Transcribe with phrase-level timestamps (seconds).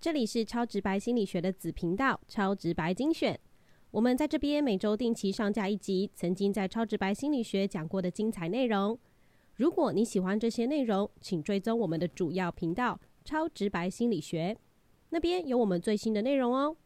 [0.00, 3.36] 这里是超直白心理学的子频道——超直白精选。
[3.90, 8.96] 我们在这边每周定期上架一集曾经在超直白心理学讲过的精彩内容。
[9.56, 14.56] 如果你喜欢这些内容，请追踪我们的主要频道“超直白心理学”，
[15.10, 16.76] 那边有我们最新的内容哦。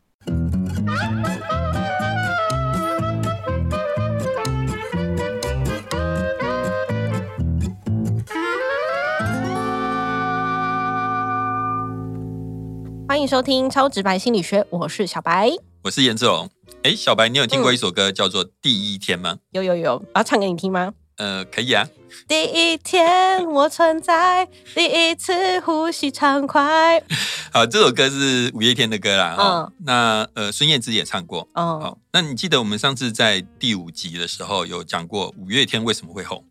[13.22, 15.48] 迎收听《超直白心理学》，我是小白，
[15.82, 16.50] 我是颜志龙。
[16.82, 19.38] 哎，小白，你有听过一首歌叫做《第一天》吗？
[19.52, 20.92] 有有有，我要唱给你听吗？
[21.18, 21.88] 呃，可以啊。
[22.26, 27.00] 第一天我存在，第一次呼吸畅快。
[27.54, 29.36] 好，这首歌是五月天的歌啦。
[29.38, 31.46] 嗯，那呃，孙燕姿也唱过。
[31.54, 36.44] 哦，好，那你记得我们上次在第五集的时候有讲过五月天为什么会红？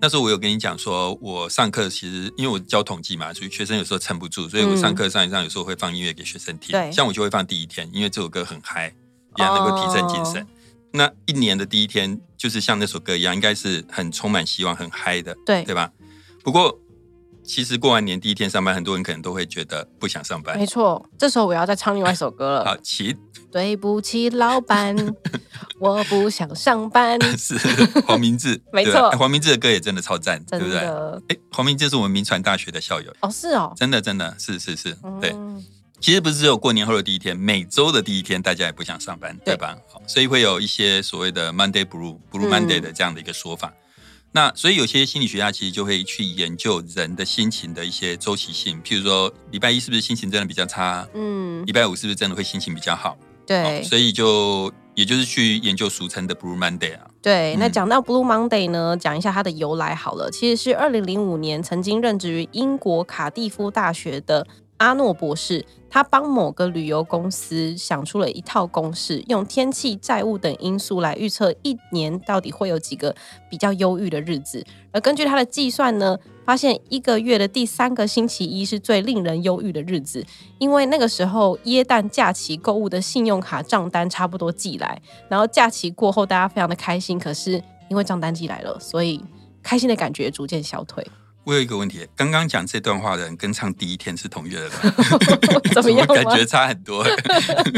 [0.00, 6.72] 那时候我有跟你讲说，我上课其实因为我教统计嘛，所以学生有时候撑不住，所以我上课上一上有时候会放音乐给学生听。
[6.72, 8.94] 对，像我就会放第一天，因为这首歌很嗨，
[9.36, 10.46] 也能够提振精神。
[10.92, 15.92] 那一年的第一天，就是像那首歌一样，应该是很充满希望、很嗨的，对对吧？
[16.42, 16.80] 不过，
[17.50, 20.56] 其实过完年第一天上班，很多人可能都会觉得不想上班。
[20.56, 22.64] 没错，这时候我要再唱另外一首歌了。
[22.70, 23.16] 好，起。
[23.50, 24.94] 对不起，老板，
[25.80, 27.18] 我不想上班。
[27.36, 27.58] 是
[28.06, 30.78] 黄明志，没错，黄明志的歌也真的超赞，对不对？
[30.78, 33.12] 哎，黄明志是我们民传大学的校友。
[33.22, 35.34] 哦，是哦，真的，真的是是是，对。
[36.00, 39.76] 其实不是只有过年后的第一天，每周的第一天，大家也不想上班，对吧？
[40.06, 43.74] 所以会有一些所谓的 Monday Blue、Blue Monday 的这样的一个说法。
[44.32, 51.06] 那所以有些心理学家其实就会去研究人的心情的一些周期性，譬如说礼拜一是不是心情真的比较差？
[51.14, 53.16] 嗯，礼拜五是不是真的会心情比较好？
[53.44, 57.10] 对，所以就也就是去研究俗称的 Blue Monday 啊。
[57.20, 60.30] 对，那讲到 Blue Monday 呢，讲一下它的由来好了。
[60.30, 64.46] 其实是二零零五年曾经任职于英国卡蒂夫大学的
[64.80, 65.64] 阿诺博士。
[65.92, 73.12] 他帮某个旅游公司想出了一套公式，用天气、债务等因素来预测一年到底会有几个
[73.50, 74.64] 比较忧郁的日子。
[74.92, 80.24] 而根据他的计算呢，发现一个月的第三个星期一是最令人忧郁的日子，
[80.60, 89.20] 因为那个时候耶诞假期购物的信用卡账单差不多寄来，然后假期过后大家非常的开心，可是因为账单寄来了，所以
[89.60, 91.04] 开心的感觉逐渐消退。
[91.44, 94.72] 我有一个问题，刚刚讲这段话的人跟唱第一天是同月的人，
[95.74, 96.06] 怎么样？
[96.06, 97.04] 感觉差很多。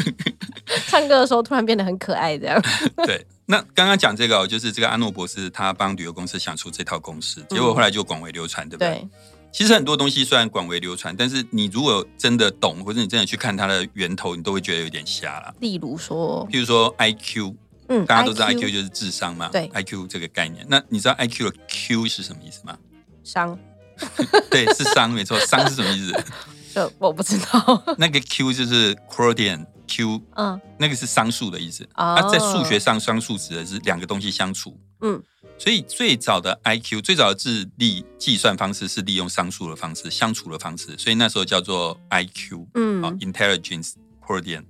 [0.88, 2.60] 唱歌的时候突然变得很可爱，这样。
[3.06, 9.06] 对，那刚刚讲这个，就是这个阿诺博士他帮旅游公司想出这套公式，结果后来就广为流传，对不对？
[9.52, 15.54] 其实很多东西虽然广为流传，但是你如果真的懂，或者你真的去看它的源头，你都会觉得有点瞎了。
[15.60, 17.54] 例如说，譬如说 I Q，
[17.88, 22.76] 嗯，大家都知道 I Q 就是智商嘛，对，I Q 这个概念，那你知道 I Q 的 Q 是什么意思吗？
[23.24, 23.58] 商，
[24.50, 25.38] 对，是商，没错。
[25.40, 26.24] 商是什么意思？
[26.74, 27.82] 就我不知道。
[27.98, 31.86] 那个 Q 就是 quotient Q，嗯，那个是商数的意思。
[31.92, 34.78] 啊，在数学上，商数指的是两个东西相除。
[35.02, 35.22] 嗯，
[35.58, 43.92] 所以最早的 I Q，最早的智力计算方式是利用商数的方式，相处的方式，所以那时候叫做 I Q，嗯，啊，intelligence
[44.26, 44.64] quotient。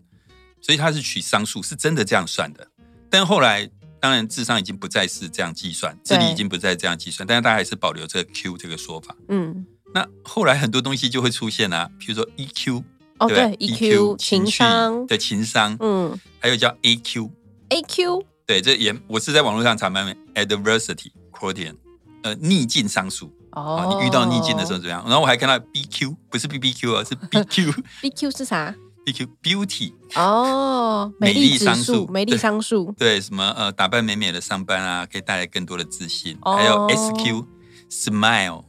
[0.61, 2.67] 所以它是取商数，是真的这样算的。
[3.09, 3.71] 但后来。
[4.03, 9.15] 当然，智商已经不再是这样计算，智力已经不再这样计算，但是大家还是保留这个 Q 这个说法。
[9.29, 9.65] 嗯，
[9.95, 12.83] 那后来很多东西就会出现啊，比如说 EQ，
[13.19, 15.07] 哦对，EQ 情商。
[15.07, 21.77] 的情商，嗯，还有叫 AQ，AQ，对，这也我是在网络上查慢慢 adversity quotient，
[22.25, 23.33] 呃，逆境商数。
[23.53, 25.05] 哦，你遇到逆境的时候怎么样？
[25.07, 28.75] 然后我还看到 BQ，不是 BBQ 啊，是 BQ，BQ 是啥
[29.05, 36.39] ？B Q Beauty 哦，美丽商数，美丽商数，对什么呃，打扮美美的上班啊，可以带来更多的自信。
[36.43, 37.47] 还有 S Q
[37.91, 38.65] Smile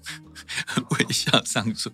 [0.92, 1.92] 微笑商数。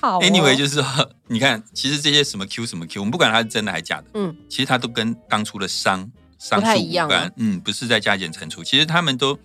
[0.00, 9.38] 好，Anyway 就是说，你看，其实这些什么 Q 什么 Q，我们不管它是真的还是假的，嗯，其实它都跟当初的商商数无关，嗯，不是在加减乘除，其实他们都。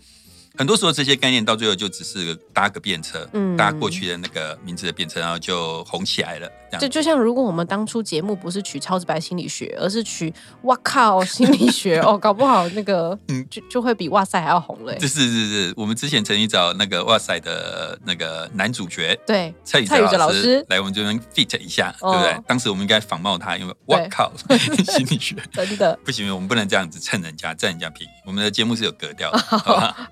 [0.58, 3.28] 很多时候这些概念到最后就只是搭个便车，
[3.58, 6.50] 搭过去的那个名字的便车，然后就红起来了。
[6.78, 10.34] 就就像如果我们当初节目不是取超直白心理学，而是取
[10.64, 14.98] 哇靠心理学哦，搞不好那个嗯就就会比哇塞还要红嘞。
[15.00, 22.38] 是是是是，我们之前曾经找那个哇塞的那个男主角对蔡宇哲老师来我们这边 fit 一下，对不对？
[22.46, 24.30] 当时我们应该仿冒他，因为哇靠
[24.98, 28.12] 心理学真的不行，我们不能这样子蹭人家占人家便宜。
[28.26, 29.58] 我们的节目是有格调的，好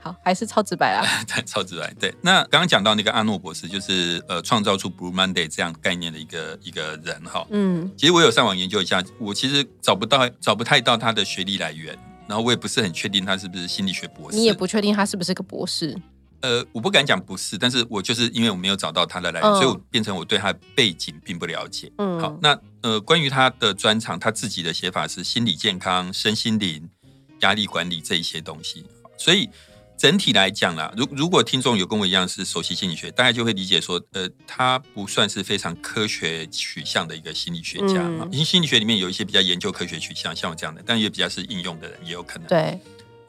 [0.02, 1.06] 好还是超直白啊？
[1.28, 1.94] 对超直白。
[2.00, 6.34] 对，那刚刚讲到那个阿诺博士，就是呃创造出 Blue Monday 这样概念的一个。
[6.64, 11.94] 一个人哈，嗯，其实我有上网研究一下，我其实找不到找不太到他的学历来源，
[12.28, 15.94] 然后我也不是很确定他是不是心理学博士，你也不确定他是不是个博士，
[16.42, 21.92] 呃，我不敢讲不是，但是我就是因为我没有找到他的来源，所以我变成我对他的背景并不了解。
[21.98, 26.90] 嗯，好，那呃，关于他的专长，他自己的写法是心理健康、身心灵、
[27.42, 28.86] 压力管理这一些东西。
[29.18, 29.50] 所以
[30.04, 38.28] 整体来讲啦，如如果听众有跟我一样是熟悉心理学，大概就会理解说，呃，他不算是非常科学取向的一个心理学家嘛。
[38.30, 42.46] 因为心理学里面有一些比较研究科学取向，像我这样的，但也比较是应用的人也有可能。
[42.50, 42.78] 对。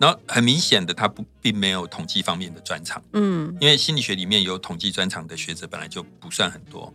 [0.00, 6.93] 然后很明显的，他不并没有统计方面的专长，嗯，因为心理学里面有统计专长的学者本来就不算很多，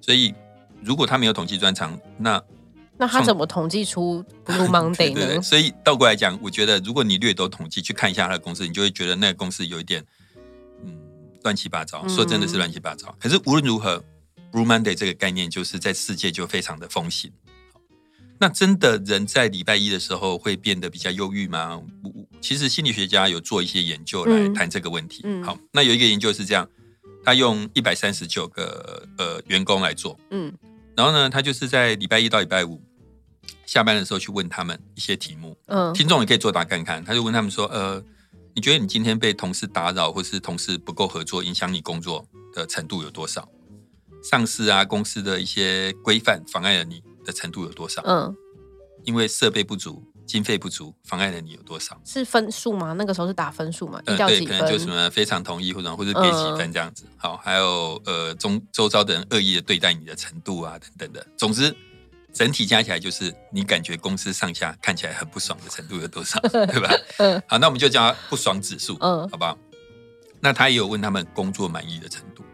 [0.00, 0.32] 所以
[0.82, 2.42] 如果他没有统计专长，那
[2.98, 5.40] 那他怎么统计出 Blue Monday 呢？
[5.40, 10.04] 所以倒过来讲，我觉得如果你略懂统计去看一下他的公司，你就会觉得那个公司有一点
[10.84, 10.94] 嗯
[11.42, 13.14] 乱七八糟，说真的是乱七八糟。
[13.20, 14.02] 可是无论如何
[14.52, 17.30] ，Blue Monday 这个概念就是在世界就非常的风行。
[18.40, 21.80] 那真的人在礼拜一的时候会变得比较忧郁吗？
[22.40, 25.24] 其实心理学家有做一些研究来谈这个问题。
[25.42, 26.68] 好，那有一个研究是这样，
[27.24, 30.52] 他用一百三十九个呃员工来做，嗯，
[30.96, 32.80] 然后呢，他就是在礼拜一到礼拜五
[33.68, 37.04] 下班的时候去问他们一些题目，嗯，听众也可以作答看看。
[37.04, 38.02] 他就问他们说，呃，
[38.54, 43.46] 你觉得你今天被同事打扰，或是同事不够合作，影响你工作的程度有多少？
[44.22, 47.02] 上司啊，公司的一些规范妨碍了你。
[47.28, 48.00] 的程度有多少？
[48.06, 48.34] 嗯，
[49.04, 52.00] 因为设备不足、经费不足，妨碍了你有多少？
[52.02, 52.94] 是分数吗？
[52.94, 54.00] 那个时候是打分数嘛？
[54.06, 57.04] 嗯，对，可能就什么非常同意或者或者给几分这样子。
[57.18, 61.26] 好，还有呃，中周遭的人恶意的对待你的程度啊，等等的。
[61.36, 61.76] 总之，
[62.38, 66.88] 整体加起来就是你感觉公司上下看起来很不爽的程度有多少， 对吧？
[67.16, 69.58] 嗯，好，那我们就叫不爽指数，嗯，好不好？
[70.38, 72.44] 那他也有问他们工作满意的程度。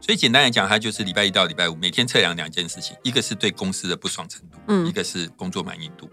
[0.00, 6.08] 所以简单来讲，他就是礼拜一到礼拜五每天测量两件事情，一个是对公司的不爽程度，嗯，一个是工作满意度。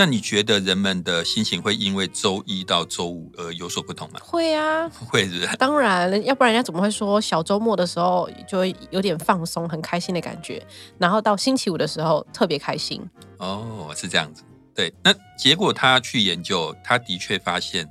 [0.00, 4.18] 那你觉得人们的心情会因为周一到周五而有所不同吗？
[4.22, 5.46] 会啊， 会是。
[5.58, 10.66] 当然，要不然人家怎么会说小周末的时候就会有点放松、很开心的感觉，
[10.96, 13.06] 然后到星期五的时候特别开心？
[13.36, 14.42] 哦，是这样子。
[14.74, 17.86] 对，那结果他去研究，他的确发现，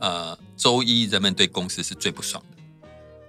[0.00, 2.62] 呃，周一人们对公司是最不爽的。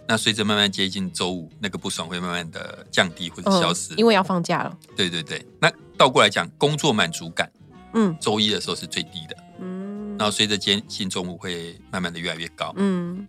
[0.08, 4.78] 那随着慢慢接近周五，那个不爽会慢慢的降低或者消失，因为要放假了。
[4.96, 7.52] 对对对，那倒过来讲，工作满足感，
[7.96, 13.28] 嗯，周一的时候是最低的，嗯，然后随着接近中午会慢慢的越来越高，嗯。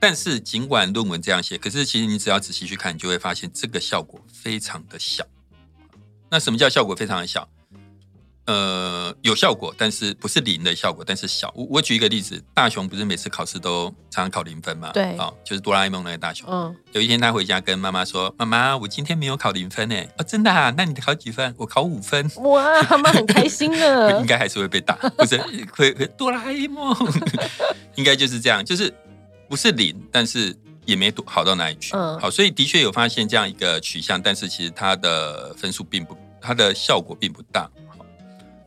[0.00, 5.24] 但是尽管论文这样写，可是其实你只要仔细去看，你就会发现这个效果非常的小。
[6.30, 7.48] 那什么叫效果非常的小？
[8.46, 11.50] 呃，有效果，但是不是零的效果，但是小。
[11.56, 14.90] 我我举一个例子，大雄不是每次考试都常常考零分嘛？
[14.92, 16.46] 对，哦，就是哆啦 A 梦那个大雄。
[16.50, 20.72] 嗯，有一天他回家跟妈妈说：“妈妈，我今天没有考零分诶。”哦，真的啊？
[20.76, 21.54] 那你考几分？
[21.56, 22.30] 我考五分。
[22.36, 24.20] 哇，妈妈很开心呢。
[24.20, 25.38] 应该还是会被打，不是？
[25.72, 26.94] 会会哆啦 A 梦，
[27.96, 28.92] 应该就是这样，就是
[29.48, 30.54] 不是零，但是
[30.84, 31.96] 也没好到哪里去。
[31.96, 37.70] 嗯，好，所以的确有发现这样一个取向，但是其实它的分数并不，它的效果并不大。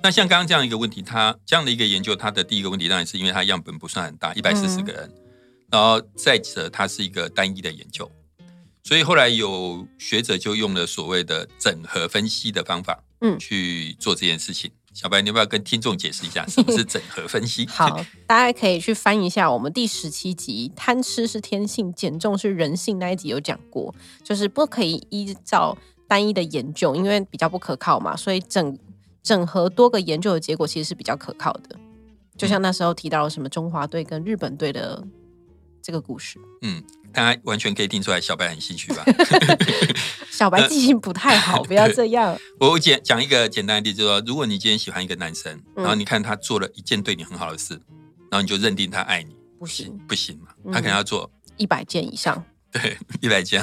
[0.08, 5.12] 那像刚刚这样一个问题，它这样的一个研究，它的第一个问题当然是因为它样本不算很大，一百四十个人，
[5.70, 8.10] 然后再者它是一个单一的研究，
[8.86, 14.72] 所以后来有学者就用了所谓的整合分析的方法，嗯，去做这件事情。
[14.94, 17.68] 小白，你要不要跟听众解释一下什么是整合分析？
[17.68, 23.94] 好，大家可以去翻一下我们第十七集“贪吃是天性，减重是人性”那一集有讲过，
[24.24, 25.78] 就是不可以依照
[26.08, 28.80] 单一的研究，因为比较不可靠嘛，所以整。
[29.28, 31.76] 整合多个研究的结果其实是比较可靠的，
[32.38, 35.06] 就像那时候提到了什么中华队跟日本队的
[35.82, 36.40] 这个故事。
[36.62, 36.82] 嗯，
[37.12, 39.04] 大家完全可以听出来小白很兴趣吧？
[40.32, 42.40] 小白记性不太好， 不要这样。
[42.58, 47.74] 我简讲一个简单的例子，说如果你今天喜欢一个男生，然后你看他做了一件对你很好的事，
[48.32, 50.48] 然后你就认定他爱你，不行，不行嘛？
[50.72, 52.42] 他可能要做一百件以上，
[52.72, 53.62] 对，一百件、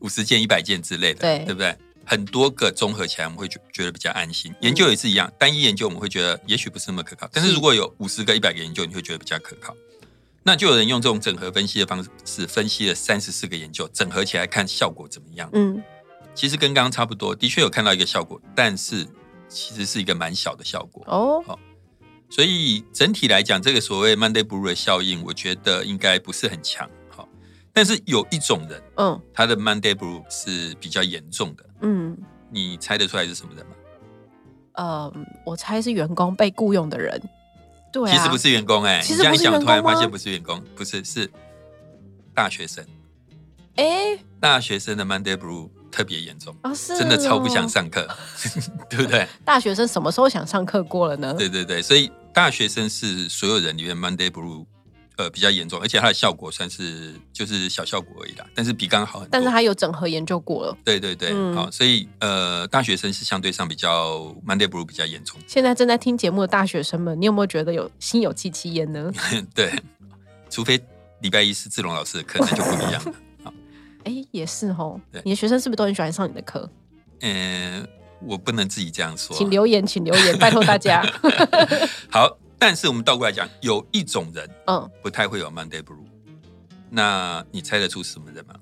[0.00, 1.74] 五十件、一百件之类的，对，对不对？
[2.04, 4.54] 很多个综合起来，我们会觉觉得比较安心。
[4.60, 7.28] 研究也是一样，单一研究我们会觉得也许不是那么可靠。
[7.32, 9.74] 但是如果有五十个、一百个研究，你会觉得比较可靠。
[10.42, 15.48] 那就有人用这种整合分析的方式，分析了三十四个研究，整合起来看效果怎么样？
[15.52, 15.80] 嗯，
[16.34, 19.06] 其实跟刚刚差不多，的确有看到一个效果，但是
[19.48, 21.40] 其实是一个蛮小的效果哦。
[21.46, 21.60] 好，
[22.28, 26.90] 所以整体来讲，这个所谓 Monday Blue 效应，我觉得应该不是很强。
[27.72, 31.64] 好，但是有一种人，嗯，他的 Monday Blue 是比较严重的。
[31.80, 32.16] 嗯，
[32.50, 33.72] 你猜得出来是什么人吗？
[34.74, 35.12] 呃，
[35.44, 37.20] 我猜是员工被雇佣的人。
[37.92, 41.30] 对，其实不是员工哎，其实不是员突然发现不是员工，不是是
[42.34, 42.84] 大学生。
[43.76, 48.06] 哎，大学生的 Monday Blue 特别严重啊，是真的超不想上课，
[48.88, 49.26] 对不对？
[49.44, 51.34] 大学生什么时候想上课过了呢？
[51.34, 54.64] 对对对，所以大学生是所有人里面 Monday Blue
[55.22, 59.30] 呃比较严重，而且它的效果算是就是小效果而已啦，但是比刚刚好很多。
[59.30, 60.76] 但是它有整合研究过了。
[60.84, 65.38] 对对对，好，所以呃大学生是相对上比较 Monday Blue 比较严重。
[65.46, 69.12] 现在正在听节目的大学生们，你有没有觉得有心有戚戚焉呢？
[69.54, 69.72] 对，
[70.50, 70.80] 除非
[71.20, 73.12] 礼拜一是志龙老师的课，那就不一样了。
[73.44, 73.54] 好，
[74.04, 75.00] 哎，也是哦。
[75.24, 76.68] 你的学生是不是都很喜欢上你的课？
[77.20, 77.86] 嗯。
[78.24, 81.04] 我不能自己这样说，请留言，请留言，拜托大家。
[82.08, 86.06] 好，但是我们倒过来讲，有一种人，嗯，不太会有 Monday Blue。
[86.88, 88.54] 那你猜得出什么人吗？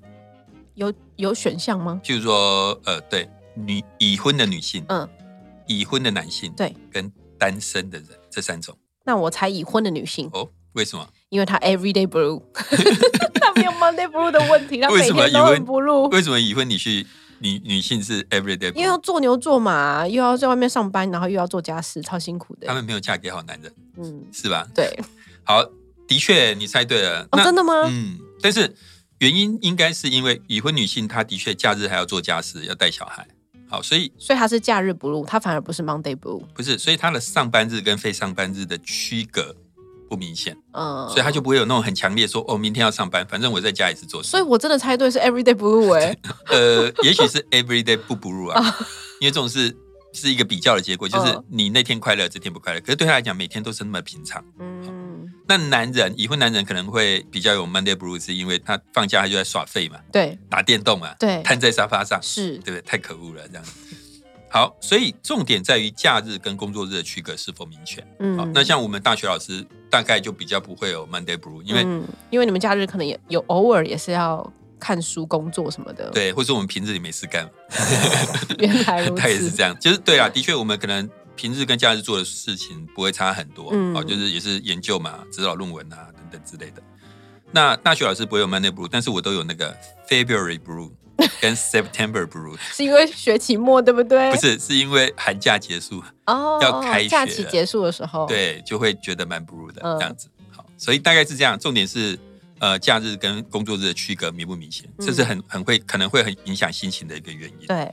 [0.73, 2.01] 有有选项吗？
[2.03, 5.07] 就是说，呃，对，女已婚的女性，嗯，
[5.67, 8.75] 已婚的男性，对，跟单身的人这三种。
[9.03, 10.27] 那我猜已婚的女性。
[10.33, 11.07] 哦，为什么？
[11.29, 12.41] 因为她 Everyday Blue，
[13.39, 16.09] 她没有 Monday Blue 的问题，她每天都很 blue。
[16.09, 17.05] 为什么已婚女婿？
[17.41, 22.67] 女女性是 everyday，因为要做牛做马，又要在外面上班，然后又要做家事，超辛苦的。
[22.67, 24.67] 他们没有嫁给好男人，嗯，是吧？
[24.73, 24.97] 对，
[25.43, 25.63] 好，
[26.07, 27.27] 的确你猜对了。
[27.31, 27.73] 哦，真的吗？
[27.89, 28.75] 嗯，但是
[29.19, 33.27] 原因应该是因为已婚女性，她的确假日还要做家事，要带小孩。
[33.67, 39.55] 好，所以所以她是假日不入，她反而不是 Monday blue，不是，所以她的上班日跟非上班日的区隔。
[40.11, 44.27] 不明显，嗯，所以他就不会有那种很强烈说哦，明天要上班，反正我在家也是做事。
[44.27, 46.13] 所以我真的猜对是 everyday blue 哎，
[46.51, 48.61] 呃，也许是 everyday 不 blue 啊，
[49.21, 49.73] 因为这种是
[50.11, 52.81] 是一个比较的结果，就是你那天快乐，这天不快乐。
[52.81, 54.43] 可是对他来讲，每天都是那么平常。
[54.59, 62.81] 嗯，那男人已婚男人可能会比较有 Monday blue，是因为他放假他就在耍废嘛，对，打电动嘛，对，瘫在沙发上，是对不对？
[62.81, 63.63] 太可恶了，这样。
[64.53, 68.05] 好，所以重点在于假日跟工作日的区隔是否明确。
[68.19, 71.81] 嗯，好，那像我们大学老师大概就比较不会有 Monday Blue，因为
[72.29, 74.45] 因为你们假日可能也有偶尔也是要
[74.77, 76.09] 看书、工作什么的。
[76.09, 77.49] 对，或者我们平日里没事干。
[78.59, 79.73] 原来如此，他也是这样。
[79.79, 83.69] 就是对啊，的确我们可能平日跟假日做的事情不会差很多。
[83.71, 86.83] 嗯，好，就是也是研究嘛，指导论文啊等等之类的。
[87.53, 89.73] 那大学老师不会有 Monday Blue，但是我都有那个
[90.09, 90.91] February Blue。
[91.39, 94.31] 跟 September Blue 是因为学期末对不对？
[94.31, 100.27] 不是，是因为寒假结束哦，要开假期结束的时候，对，就会觉得蛮 blue 的这样子。
[100.49, 101.57] 好，所以大概是这样。
[101.59, 102.17] 重点是，
[102.59, 107.67] 呃，假日跟工作日的区隔明不明显，这是很很会可能会很影响心情的一个原因。
[107.67, 107.91] 对。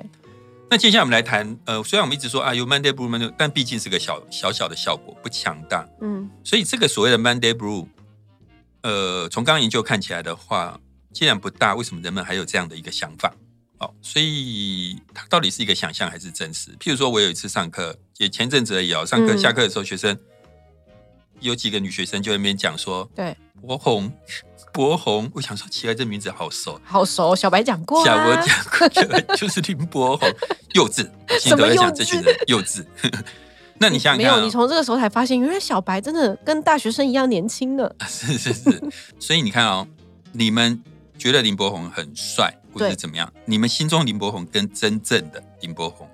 [0.70, 5.88] 那接下来我们来谈，呃，虽然我们一直说啊有 Monday Blue Monday，但毕竟是个小小小的效果，不强大。
[6.00, 6.28] 嗯。
[6.44, 7.86] 所以这个所谓的 Monday Blue，
[8.82, 10.78] 呃，从刚刚研究看起来的话。
[11.12, 13.34] 既然不大，为什么人们还有这样的一个想法？
[13.78, 16.72] 哦，所以它到底是一个想象还是真实？
[16.80, 20.18] 譬如说，我有一次上课，也前阵子而已哦，上课下课的时候，学生
[21.38, 24.12] 有几个女学生就在那边讲说：“对，博红，
[24.72, 27.36] 博红。”我想说，奇怪，这名字好熟，好熟。
[27.36, 30.28] 小白讲过，小白讲过，就是林博红，
[30.74, 31.08] 幼稚。
[31.40, 31.92] 什么幼稚？
[31.92, 32.84] 这群人幼稚。
[33.78, 37.88] 那你想想看，没有，你从这个时候才发现，原来小白真的跟大学生一样年轻呢。
[38.08, 38.82] 是是是，
[39.20, 39.86] 所以你看哦，
[40.32, 40.82] 你们。
[41.18, 43.30] 觉得林柏宏很帅，或者是怎么样？
[43.44, 46.08] 你们心中林柏宏跟真正的林柏宏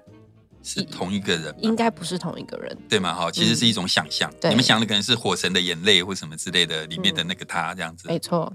[0.62, 1.54] 是同一个人？
[1.61, 3.14] 应该不是同一个人，对吗？
[3.14, 4.32] 哈，其实是一种想象。
[4.44, 8.08] 你们想的可能是《火神的眼泪》或什么之类的里面的那个他这样子。
[8.08, 8.50] 没错。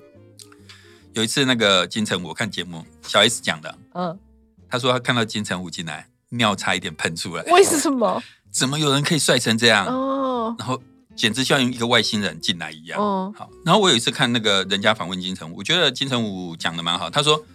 [1.13, 4.17] 有一次，那个金城武看节目，小 S 讲的，嗯，
[4.67, 7.43] 他说他看到金城武进来，尿差一点喷出来。
[7.43, 8.21] 为什么？
[8.51, 9.85] 怎么有人可以帅成这样？
[9.85, 10.81] 哦，然后。
[11.19, 12.97] 简直像一个外星人进来一样。
[12.97, 13.49] 哦，好。
[13.65, 17.09] 然后我有一次看那个人家访问金城武，我觉得金城武讲的蛮好。
[17.09, 17.45] 他说，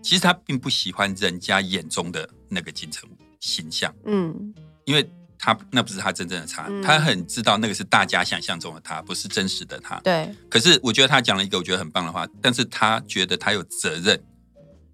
[0.00, 3.92] 其实他并不喜欢人家眼中的那个金城武形象。
[4.04, 9.98] 嗯，因为他那不是他真正的他，他很知道那个是大家想象中的他，不是真实的他。
[10.04, 10.32] 对。
[10.48, 14.22] 可是我觉得他讲了一个我觉得很棒的话，但是他觉得他有责任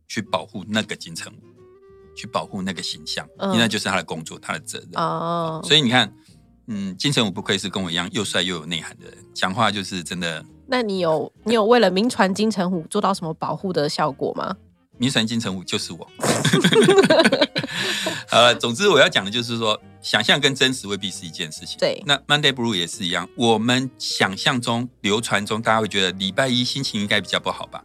[0.09, 4.88] 去保护那个金城武，去保护那个形象，因为那就是他的工作，他的责任。
[4.95, 5.61] 哦。
[5.62, 6.11] 所以你看。
[6.72, 10.44] 嗯，金城武不愧是跟我一样又帅又有内涵的人，讲话就是真的。
[10.68, 14.56] 那你有你有为了名传金城武做到什么保护的效果吗？
[14.96, 16.08] 名传金城武就是我。
[18.30, 21.76] 呃，总之我要讲的就是说，想象跟真实未必是一件事情。
[21.76, 27.82] 对，那 Monday Blue 也是一样，我们想象中、流传中，大家会觉得礼拜一心情应该比较不好吧？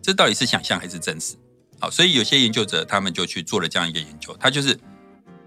[0.00, 1.34] 这到底是想象还是真实？
[1.80, 4.78] 好，所以有些研究者他们就去做了这样一个研究，他就是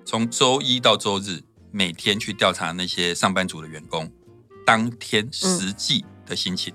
[0.04, 1.42] 从周一到周日。
[1.72, 4.12] 每天去调查那些上班族的员工
[4.66, 6.74] 当天实际的心情，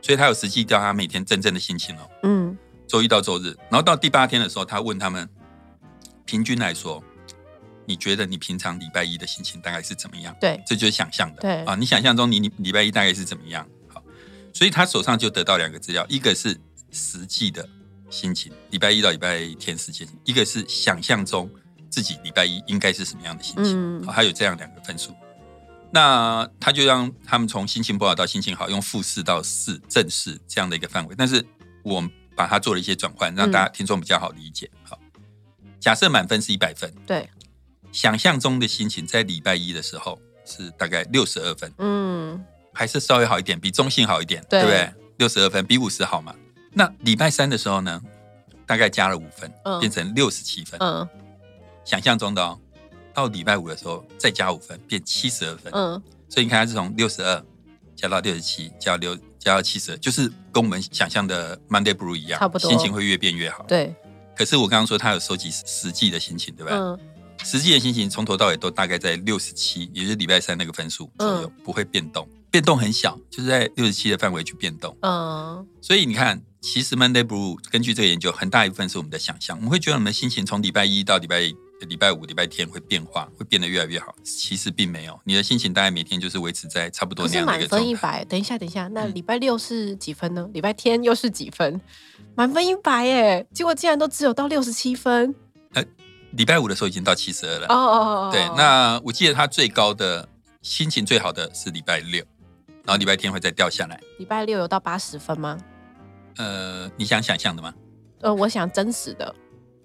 [0.00, 2.10] 所以他有实际调查每天真正的心情哦。
[2.22, 2.56] 嗯，
[2.86, 5.28] 周一到周日，然后到第八天的时候，他问他们，
[6.24, 7.02] 平均来说，
[7.86, 10.34] 你觉得你平常礼拜一的心情大概是怎么样？
[10.40, 11.42] 对，这就是想象的。
[11.42, 13.66] 对啊，你想象中你礼礼拜一大概是怎么样？
[13.88, 14.02] 好，
[14.52, 16.58] 所以他手上就得到两个资料，一个是
[16.90, 17.68] 实际的
[18.08, 21.50] 心情，礼拜一到礼拜天时间；一个是想象中。
[21.90, 24.04] 自己礼拜一应该是什么样的心情？
[24.04, 25.14] 好，还有这样两个分数。
[25.92, 31.14] 那他就让他们从心情不好到心情好，用负四到四正式这样的一个范围。
[31.18, 31.44] 但是
[31.82, 34.70] 我们把它做了一些转换，让大家听众比较好理解。
[34.84, 34.96] 好，
[35.80, 37.28] 假设满分是一百分，对，
[37.90, 42.40] 想象中的心情在礼拜一的时候是大概六十二分，嗯，
[42.72, 44.92] 还是稍微好一点，比中性好一点，对不对？
[45.18, 46.32] 六十二分比五十好嘛？
[46.72, 48.00] 那礼拜三的时候呢，
[48.64, 51.08] 大概加了五分，变成六十七分，嗯，
[51.90, 52.56] 想象中的哦。
[53.12, 55.72] 到礼拜五的时候再加五分，变七十二分。
[55.74, 57.44] 嗯，所以你看，它是从六十二
[57.96, 63.64] 加到六十七，加六加到七十二，就是跟我们想象的 Monday Blue 一样，差不多，心情会越变越好。
[63.66, 63.92] 对。
[64.36, 66.70] 可是我刚刚说，他有收集实际的心情，对吧？
[66.72, 66.98] 嗯。
[67.42, 74.96] 实际的心情从头到尾都大概在六十七，也就是礼拜三那个分数左右，不会变动，变动很小，就是在六十七的范围去变动。
[75.00, 75.66] 嗯。
[75.80, 81.52] 所以你看，其实 Monday Blue 根据这个研究，很大一部分是我们的想象，我们会觉得我们的心情从礼拜一到礼拜。
[81.88, 84.14] 礼拜五、礼拜天会变化，会变得越来越好。
[84.22, 90.46] 其实并没有，你的心情大概每天就是维持在差不多那样的一个满分一百，等一下，等一下，那礼拜六是几分呢？
[90.52, 91.80] 礼拜天又是几分？
[92.34, 95.34] 满分一百耶，结果竟然都只有到六十七分。
[95.72, 95.82] 呃，
[96.32, 97.66] 礼拜五的时候已经到七十二了。
[97.68, 98.30] 哦哦哦。
[98.30, 100.28] 对，那我记得他最高的
[100.60, 102.22] 心情最好的是礼拜六，
[102.84, 103.98] 然后礼拜天会再掉下来。
[104.18, 105.56] 礼拜六有到八十分吗？
[106.40, 107.74] 呃，你想想象的吗？
[108.22, 109.34] 呃，我想真实的。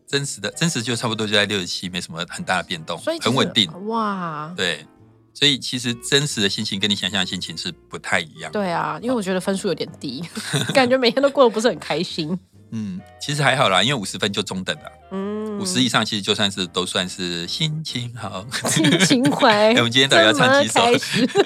[0.08, 3.70] 真实的真实就差不多就在六十七，没什么很大的变动，所以很稳定。
[3.88, 4.86] 哇，对，
[5.34, 8.50] 所以其实真实的心情跟你想象的心情是不太一样。
[8.52, 10.24] 对啊，因为我觉得分数有点低，
[10.74, 12.40] 感觉每天都过得不是很开心。
[12.72, 14.92] 嗯，其实还好啦，因为五十分就中等了。
[15.12, 19.70] 嗯，五十以上其实就算是都算是心情好，心情坏。
[19.78, 20.82] 我们今天到底要唱几首？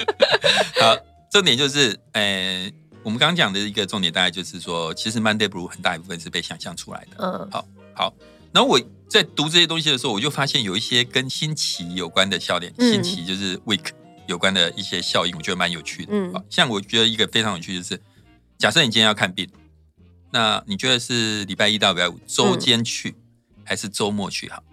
[0.81, 0.97] 好，
[1.31, 2.69] 重点就是，呃，
[3.09, 7.17] 我们刚刚讲的一个重点，大概就是说，其实 Monday Blue 很大一部分是被想象出来的。
[7.17, 8.13] 嗯，好，好。
[8.51, 13.87] 然后我在读这些东西的时候，我就发现有一些跟新奇有关的笑点，新奇就是 week
[14.27, 16.11] 有关的一些效应，我觉得蛮有趣的。
[16.13, 17.99] 嗯，像我觉得一个非常有趣就是，
[18.59, 19.49] 假设你今天要看病，
[20.29, 23.15] 那你觉得是礼拜一到礼拜五周间去，
[23.63, 24.63] 还是周末去好？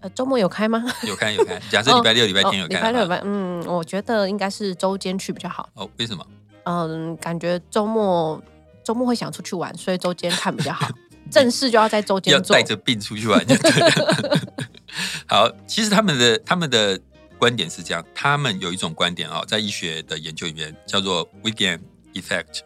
[0.00, 0.84] 呃，周末有开吗？
[1.06, 1.62] 有开有开。
[1.70, 5.68] 假设礼拜六、礼拜天有开，礼拜六、礼拜嗯，我觉得应该是周间去比较好。
[5.74, 6.26] 哦，为什么？
[6.70, 8.42] 嗯，感觉周末
[8.84, 10.86] 周末会想出去玩，所以周间看比较好。
[11.30, 14.38] 正式就要在周间做，要带着病出去玩就对了。
[15.26, 17.00] 好，其实他们的他们的
[17.38, 21.80] 观点是这样，他们有一种观点啊，在医学的研究里面叫做 weekend
[22.12, 22.60] effect，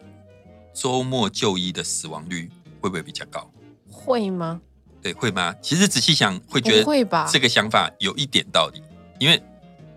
[0.73, 2.49] 周末就医的死亡率
[2.81, 3.49] 会不会比较高？
[3.89, 4.59] 会吗？
[5.01, 5.55] 对，会吗？
[5.61, 7.29] 其实仔细想，会觉得会吧。
[7.31, 8.81] 这个想法有一点道理，
[9.19, 9.41] 因为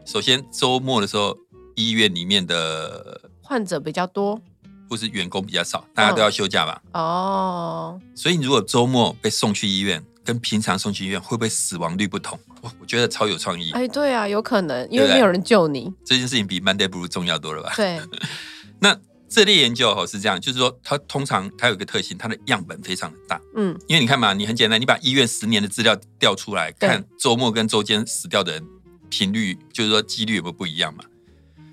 [0.04, 1.36] 首先周末的时候，
[1.74, 4.40] 医院里面的患者比较多。
[4.88, 6.80] 或是员工比较少，大家都要休假吧？
[6.92, 12.38] 哦，所以你如果周末被送去医院，跟平常送去医院会不会死亡率不同？
[12.60, 13.72] 我我觉得超有创意。
[13.72, 15.92] 哎，对啊，有可能，因为没有人救你。
[16.04, 17.72] 这件事情比 Monday 不如重要多了吧？
[17.74, 18.00] 对。
[18.78, 18.96] 那
[19.28, 23.40] 这类研究哦是这样，就是说它通常它有一个特性，它的样本非常的大。
[23.56, 28.64] 嗯，因为你看嘛，你很简单，你把医院十年的资料调出来，看周末跟周间死掉的人
[29.10, 31.02] 频率，就是说几率有没有不一样嘛？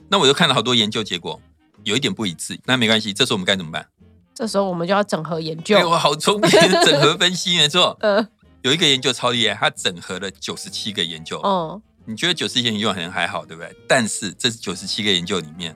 [0.10, 1.40] 那我又看了好多研究结果。
[1.84, 3.13] 有一点不一致，那没关系。
[3.13, 3.88] 这时候我们该怎么办？
[4.34, 5.78] 这时候我们就要整合研究。
[5.78, 6.50] 哎，我好聪明，
[6.86, 7.96] 整合分析没错。
[8.02, 8.28] 嗯，
[8.63, 11.39] 有一个研究超厉害，它整合了九十七个研究。
[11.41, 13.76] 哦，你觉得九十七个研究可能还好，对不对？
[13.88, 15.76] 但是这九十七个研究里面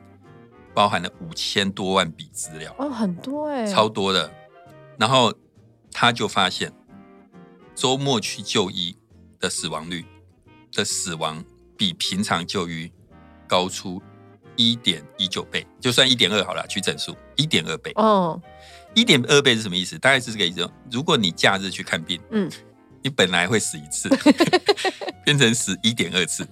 [0.74, 2.76] 包含了五千多万笔资料。
[2.80, 4.32] 哦，很多哎，超多的。
[4.98, 5.32] 然后
[5.91, 6.74] 他就发现，
[7.76, 8.98] 周末去就医
[9.39, 10.04] 的死亡率
[10.72, 11.43] 的死亡
[11.78, 12.91] 比平常就医
[13.48, 14.02] 高出。
[14.58, 17.91] 一点一九倍，就算一点二好了，取整数一点二倍。
[17.96, 18.41] 哦，
[18.93, 19.98] 一点二倍是什么意思？
[19.98, 20.70] 大概是这个意思。
[20.91, 22.52] 如果你假日去看病，嗯，
[23.02, 24.10] 你本来会死一次，
[25.24, 26.46] 变成死一点二次，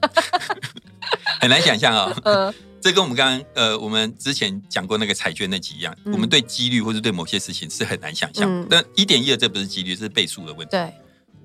[1.41, 2.15] 很难想象啊。
[2.23, 8.67] 嗯， 这跟我们刚刚呃，我们之前讲过那个彩券那集一样，我们对几率或者对某些事情是很难想象。
[8.69, 10.71] 但一点一二这不是几率，是倍数的问题。
[10.71, 10.93] 对。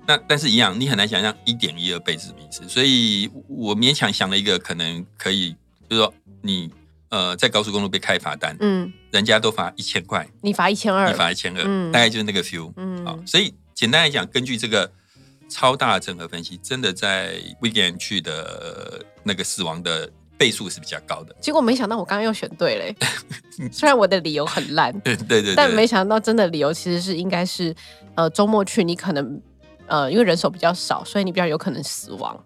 [0.06, 2.66] 那但是一样，你很难想象一点一二倍是什么意思。
[2.68, 5.54] 所以我勉强想了一个可能可以，
[5.90, 6.14] 就是说。
[6.42, 6.70] 你
[7.10, 14.90] 呃，在高速公路被开罚单，嗯，人家都罚一千块，你罚一千二，你罚一千二，大概就是那个 feel，嗯，好，所以简单来讲，根据这个
[15.50, 21.36] 超大的整合分析，真的在 weekend 去的那个死亡的倍数是比较高的。
[21.42, 22.96] 结果没想到我刚刚又选对嘞，
[23.70, 27.76] 虽然我的理由很烂， 对对对，但没想到真的理由其实是应该是，
[28.14, 29.42] 呃，周末去你可能
[29.88, 32.42] 呃，因为人手比较少，所以你比较有可能死亡。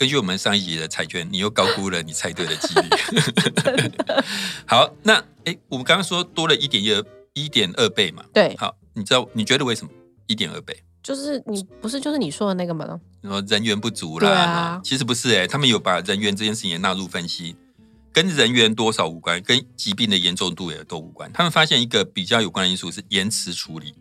[0.00, 2.88] 根据我们上一集的彩券，你又高估了你猜对的几率。
[4.66, 8.24] 好，那哎，我们刚刚说多了一点二一点二倍嘛？
[8.32, 8.56] 对。
[8.56, 9.92] 好，你知道你觉得为什么
[10.26, 10.74] 一点二倍？
[11.02, 12.98] 就是你不是就是你说的那个吗？
[13.20, 14.26] 你说人员不足啦？
[14.26, 14.80] 对啊。
[14.82, 17.54] 其实不是哎，他们有把人员这件事情也纳入分析。
[18.10, 21.30] 跟人员多少无关，跟疾病的严重度也都无关。
[21.30, 23.94] 他们发现一个比较有关的因素是延迟处理，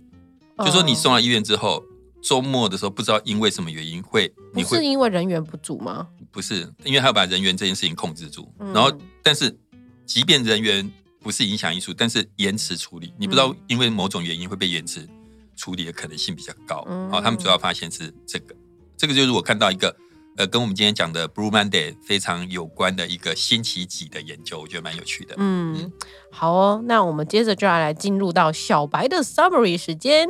[0.66, 1.84] 就说你送到医院之后，
[2.22, 6.08] 周末的时候不知道因为什么原因会，你会是因为人员不足吗？
[6.32, 8.52] 不是，因为他要把人员这件事情控制住。
[8.58, 8.92] 然后，
[9.24, 9.58] 但是
[10.06, 15.08] 即便人员不是影响因素，但是延迟处理，你不知道因为某种原因会被延迟
[15.56, 16.86] 处理的可能性比较高。
[17.12, 18.56] 好，他们主要发现是这个，
[18.98, 19.96] 这个就是我看到一个。
[20.38, 25.36] 呃，跟我们今天讲的 Blue Monday 非常有关的一个星期几的研究，我觉得蛮有趣的。
[25.38, 25.92] 嗯，
[26.32, 30.30] 好哦，那我们接着就要来进入到小白的 Summary 时间。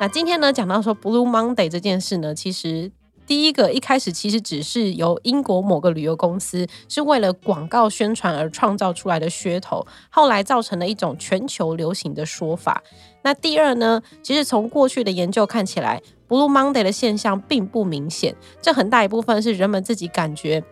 [0.00, 2.92] 那今天呢，讲到说 Blue Monday 这件事呢，其实
[3.26, 12.80] 第一个一开始其实只是由英国某个旅游公司是为了广告宣传而创造出来的噱头，后来造成了一种全球流行的说法。
[13.22, 16.00] 那第二呢，其实从过去的研究看起来。
[16.28, 20.62] Blue Monday 的现象并不明显，这很大一部分是人们自己感觉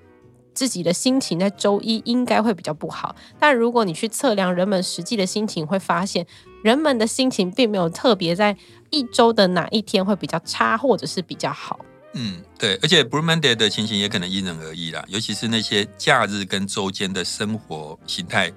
[0.52, 3.16] 自己的心情在周一应该会比较不好。
[3.38, 6.26] 但如果你去测量人们实际的心情，会发现
[6.66, 8.56] 人们的心情并没有特别在
[8.90, 11.78] 一周的哪一天会比较差，或者是比较好。
[12.14, 18.52] 嗯，对，而且 Blue Monday 的情形也可能因人而异啦，尤其是那些假日跟周间的生活形态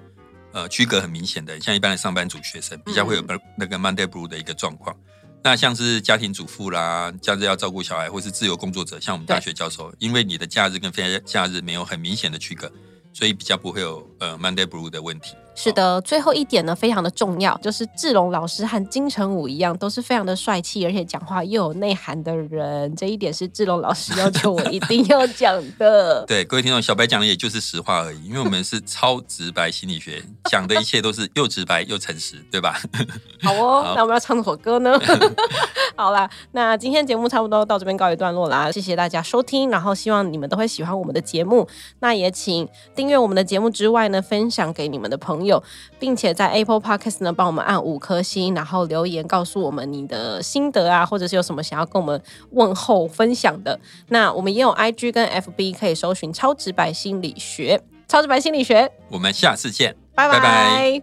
[0.50, 3.22] 呃区隔很明显的，像一般的上班族、学生，比较会有
[3.56, 4.96] 那个 Monday Blue 的一个状况。
[5.44, 12.68] 那像是家庭主妇啦，假日要照顾小孩，或是自由工作者，像我们大学教授，因为你的假日跟非假日没有很明显的区隔。
[13.12, 15.34] 所以比较不会有呃 Monday Blue 的问题。
[15.62, 22.96] 是的，最后一点呢非常的重要，就是志龙老师和金城武一样，都是非常的帅气，而且讲话又有内涵的人。
[22.96, 26.24] 这一点是志龙老师要求我一定要讲的。
[26.26, 32.80] 对，各位听众，小白讲的也就是实话而已，因为我们是超直白心理学，讲的一切都是又直白又诚实，对吧？
[33.44, 34.98] 好哦，那我们要唱什首歌呢？
[35.94, 41.68] 好啦，那今天节目差不多到这边告一段落啦，谢谢大家收听，然后希望你们都会喜欢我们的节目。
[41.98, 42.66] 那也请。
[42.94, 45.49] 订阅我们的节目之外呢，分享给你们的朋友，
[45.98, 53.80] 并且在 Apple Podcast 呢帮我们按五颗星，然后留言告诉我们你的心得啊，或者是有什么想要跟我们问候分享的。
[54.08, 57.80] 那我们也有 IG 跟 FB 可以搜寻“超直白心理学”。
[58.06, 61.00] 超直白心理学，我们下次见，拜拜。